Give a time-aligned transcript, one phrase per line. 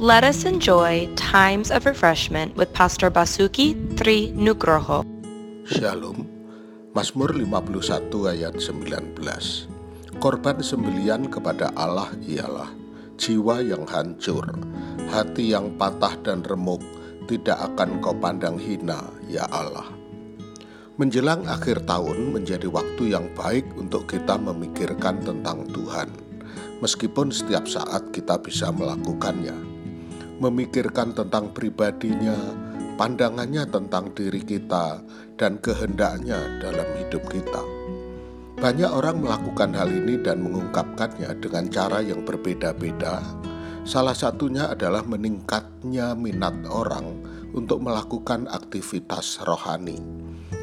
[0.00, 5.04] Let us enjoy times of refreshment with Pastor Basuki Tri Nugroho.
[5.68, 6.24] Shalom,
[6.96, 9.20] Mazmur 51 ayat 19.
[10.16, 12.72] Korban sembelian kepada Allah ialah
[13.20, 14.48] jiwa yang hancur,
[15.12, 16.80] hati yang patah dan remuk,
[17.28, 19.84] tidak akan kau pandang hina, ya Allah.
[20.96, 26.08] Menjelang akhir tahun menjadi waktu yang baik untuk kita memikirkan tentang Tuhan,
[26.80, 29.79] meskipun setiap saat kita bisa melakukannya
[30.40, 32.34] memikirkan tentang pribadinya,
[32.96, 35.04] pandangannya tentang diri kita,
[35.36, 37.60] dan kehendaknya dalam hidup kita.
[38.60, 43.20] Banyak orang melakukan hal ini dan mengungkapkannya dengan cara yang berbeda-beda.
[43.88, 47.24] Salah satunya adalah meningkatnya minat orang
[47.56, 49.96] untuk melakukan aktivitas rohani,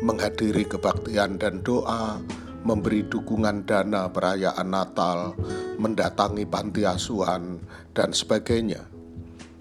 [0.00, 2.16] menghadiri kebaktian dan doa,
[2.64, 5.36] memberi dukungan dana perayaan Natal,
[5.76, 7.60] mendatangi panti asuhan,
[7.92, 8.91] dan sebagainya.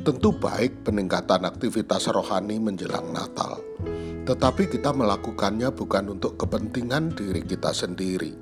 [0.01, 3.61] Tentu baik peningkatan aktivitas rohani menjelang Natal,
[4.25, 8.33] tetapi kita melakukannya bukan untuk kepentingan diri kita sendiri.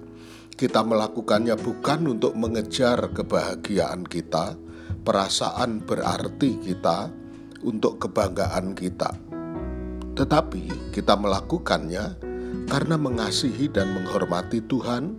[0.56, 4.56] Kita melakukannya bukan untuk mengejar kebahagiaan kita,
[5.04, 7.12] perasaan berarti kita,
[7.68, 9.12] untuk kebanggaan kita.
[10.16, 12.24] Tetapi kita melakukannya
[12.72, 15.12] karena mengasihi dan menghormati Tuhan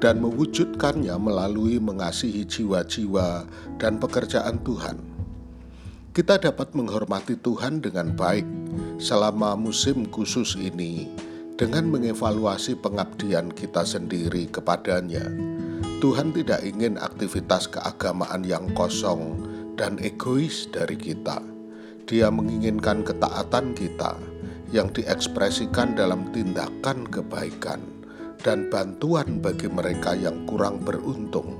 [0.00, 3.44] dan mewujudkannya melalui mengasihi jiwa-jiwa
[3.76, 5.11] dan pekerjaan Tuhan
[6.12, 8.44] kita dapat menghormati Tuhan dengan baik
[9.00, 11.08] selama musim khusus ini
[11.56, 15.24] dengan mengevaluasi pengabdian kita sendiri kepadanya.
[16.04, 19.40] Tuhan tidak ingin aktivitas keagamaan yang kosong
[19.80, 21.40] dan egois dari kita.
[22.04, 24.12] Dia menginginkan ketaatan kita
[24.68, 27.80] yang diekspresikan dalam tindakan kebaikan
[28.44, 31.56] dan bantuan bagi mereka yang kurang beruntung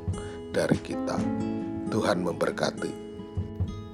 [0.52, 1.16] dari kita.
[1.88, 3.11] Tuhan memberkati.